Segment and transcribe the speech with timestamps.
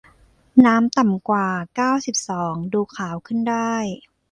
[0.65, 3.73] น้ำต่ำกว่า เก้าสิบสอง ดูขาวขึ้นได้